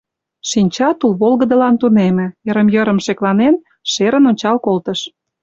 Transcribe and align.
Шинча 0.49 0.89
тул 0.99 1.11
волгыдылан 1.21 1.75
тунеме, 1.81 2.27
йырым-йырым 2.45 2.99
шекланен, 3.05 3.55
шерын 3.91 4.23
ончал 4.29 4.57
колтыш. 4.65 4.99